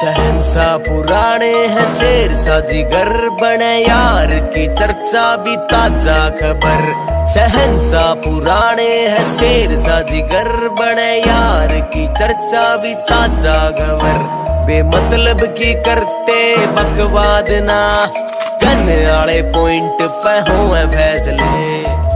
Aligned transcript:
सा 0.00 0.64
पुराने 0.78 1.54
है 1.68 1.86
शेर 1.94 2.34
सा 2.34 2.58
जिगर 2.60 3.08
बने 3.30 3.70
यार 3.78 4.32
की 4.54 4.66
चर्चा 4.74 5.24
भी 5.36 5.56
ताज़ा 5.66 6.18
खबर। 6.30 7.26
सा 7.84 8.02
पुराने 8.24 8.86
है 9.08 9.24
शेर 9.30 9.76
सा 9.76 10.00
जिगर 10.02 10.68
बने 10.78 11.10
यार 11.18 11.74
की 11.94 12.06
चर्चा 12.14 12.64
भी 12.76 12.94
ताज़ा 13.08 13.58
खबर। 13.70 14.22
बेमतलब 14.66 15.44
की 15.58 15.72
करते 15.82 16.38
बकवाद 16.68 17.50
ना, 17.62 17.80
गन 18.62 18.86
आले 19.10 19.40
पॉइंट 19.52 20.02
पे 20.22 20.38
हो 20.50 20.86
फैसले। 20.94 22.06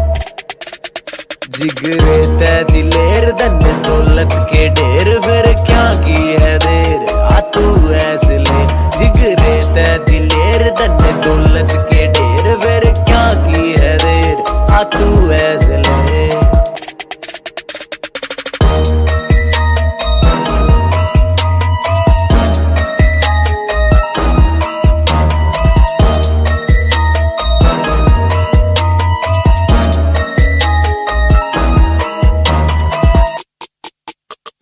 जिगरे 1.50 2.20
ते 2.38 2.52
दिलेर 2.64 3.30
धन 3.32 3.58
दौलत 3.82 4.32
के 4.52 4.68
ढेर, 4.70 5.18
फिर 5.20 5.52
क्या 5.64 5.84
की 6.04 6.20
है 6.42 6.58
देर 6.58 6.91
तू 14.84 15.30
ऐसे 15.32 15.82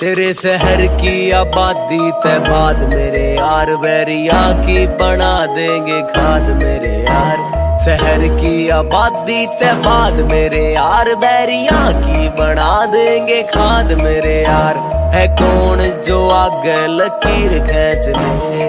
तेरे 0.00 0.32
शहर 0.34 0.86
की 0.86 1.30
आबादी 1.30 2.10
ते 2.10 2.38
बाद 2.38 2.76
मेरे 2.88 3.24
यार 3.34 3.76
बैरिया 3.76 4.40
की 4.62 4.86
बना 4.86 5.46
देंगे 5.46 6.02
खाद 6.02 6.42
मेरे 6.42 6.94
यार। 7.04 7.59
शहर 7.84 8.22
की 8.36 8.68
आबादी 8.68 9.46
ते 9.46 9.72
बाद 9.74 10.12
मेरे 10.30 10.60
यार 10.72 11.08
बैरिया 11.14 11.78
की 12.00 12.28
बना 12.28 12.72
देंगे 12.86 13.42
खाद। 13.42 13.92
मेरे 13.92 14.34
यार 14.42 14.76
है 15.14 15.26
कौन 15.28 15.80
जो 16.06 16.18
आगे 16.30 16.76
लकीर 16.86 17.54
खींच 17.68 18.04
ले? 18.16 18.66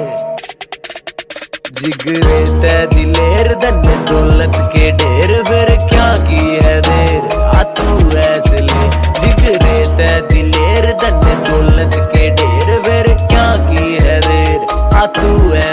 जिगरे 1.81 2.39
ते 2.61 2.75
दिलेर 2.87 3.53
धन 3.55 3.81
दौलत 4.09 4.55
के 4.75 4.91
ढेर, 4.91 5.43
फिर 5.43 5.75
क्या 5.89 6.07
की 6.27 6.43
है 6.65 6.79
देर? 6.81 7.37
आ 7.37 7.63
तू 7.63 8.17
ऐसे 8.17 8.61
ले। 8.61 8.89
जिगरे 9.19 9.83
ते 9.97 10.11
दिलेर 10.33 10.91
धन 11.03 11.43
दौलत 11.49 11.95
के 12.15 12.29
ढेर, 12.29 12.81
फिर 12.81 13.13
क्या 13.27 13.49
की 13.67 13.85
है 14.03 14.19
देर? 14.21 14.59
आ 14.95 15.05
तू 15.05 15.53
ऐसे 15.53 15.70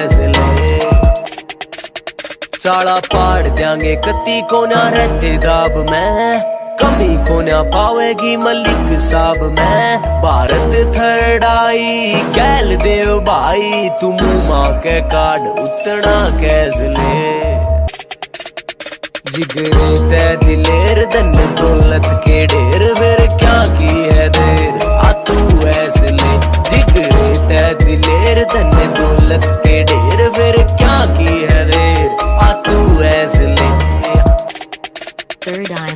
चाला 2.68 2.94
पाड़ 3.12 3.48
देंगे 3.48 3.94
कति 3.96 4.40
को 4.50 4.66
ना 4.66 4.80
रहते 4.88 5.36
दाब 5.38 5.76
में। 5.90 6.40
कमी 6.80 7.14
को 7.28 7.40
ना 7.42 7.62
पावेगी 7.62 8.36
मलिक 8.36 8.98
साहब 8.98 9.36
मैं। 9.36 10.20
भारत 10.22 10.74
थरडाई 10.96 12.12
कैल 12.34 12.76
देव 12.76 13.20
भाई 13.20 13.88
तुम 14.00 14.16
माँ 14.48 14.72
के 14.78 15.00
कार्ड 15.08 15.46
उतना 15.58 16.14
कैसे 16.40 16.88
ले। 16.88 17.48
जिगरे 19.32 19.88
ते 20.10 20.24
दिलेर 20.36 21.04
धन 21.06 21.32
दौलत 21.60 22.06
के 22.26 22.46
ढेर, 22.46 22.94
फिर 22.94 23.26
क्या 23.38 23.58
की 23.78 24.16
है 24.16 24.28
देर? 24.28 24.86
आ 24.88 25.12
तू 25.12 25.68
ऐसे 25.68 26.06
ले। 26.06 26.38
जिगरे 26.70 27.32
ते 27.48 27.64
दिलेर 27.84 28.44
धन 28.44 28.70
दौलत 29.00 29.46
के 29.66 29.82
ढेर, 29.84 30.28
फिर 30.30 30.62
क्या 30.76 30.87
Third 35.48 35.72
Eye. 35.72 35.87